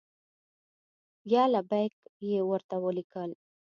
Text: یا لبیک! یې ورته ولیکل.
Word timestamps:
یا 1.33 1.43
لبیک! 1.53 1.93
یې 2.29 2.39
ورته 2.49 2.75
ولیکل. 2.85 3.31